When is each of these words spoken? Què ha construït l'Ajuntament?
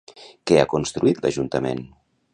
Què 0.51 0.57
ha 0.61 0.69
construït 0.71 1.21
l'Ajuntament? 1.25 1.89